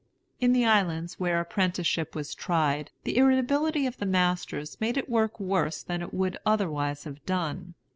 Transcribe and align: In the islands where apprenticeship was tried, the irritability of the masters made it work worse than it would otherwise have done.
In 0.39 0.51
the 0.51 0.65
islands 0.65 1.19
where 1.19 1.39
apprenticeship 1.39 2.15
was 2.15 2.33
tried, 2.33 2.89
the 3.03 3.17
irritability 3.17 3.85
of 3.85 3.97
the 3.97 4.07
masters 4.07 4.75
made 4.81 4.97
it 4.97 5.07
work 5.07 5.39
worse 5.39 5.83
than 5.83 6.01
it 6.01 6.11
would 6.11 6.37
otherwise 6.43 7.03
have 7.03 7.23
done. 7.27 7.75